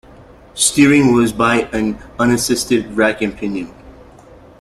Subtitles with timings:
[0.55, 3.71] Steering was by an unassisted rack and pinion.